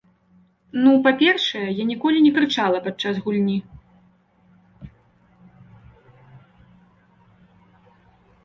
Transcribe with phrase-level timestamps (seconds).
[0.85, 3.59] Ну, па-першае, я ніколі не крычала падчас гульні.